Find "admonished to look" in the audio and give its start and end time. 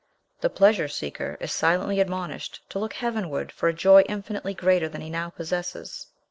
1.99-2.93